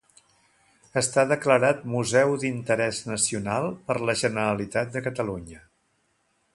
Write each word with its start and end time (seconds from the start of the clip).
Està 1.01 1.25
declarat 1.31 1.83
museu 1.95 2.33
d'interès 2.45 3.03
nacional 3.11 3.69
per 3.91 4.01
la 4.11 4.17
Generalitat 4.23 4.93
de 4.97 5.09
Catalunya. 5.11 5.63